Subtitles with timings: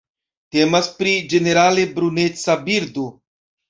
[0.55, 3.11] Temas pri ĝenerale bruneca birdo.